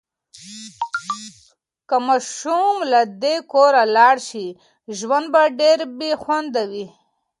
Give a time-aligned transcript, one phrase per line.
[1.89, 4.47] که ماشوم له دې کوره لاړ شي،
[4.97, 6.85] ژوند به ډېر بې خونده وي.